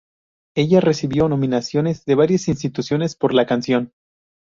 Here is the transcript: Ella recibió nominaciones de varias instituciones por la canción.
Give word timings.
Ella 0.57 0.79
recibió 0.81 1.29
nominaciones 1.29 2.05
de 2.05 2.15
varias 2.15 2.47
instituciones 2.47 3.15
por 3.15 3.35
la 3.35 3.45
canción. 3.45 3.93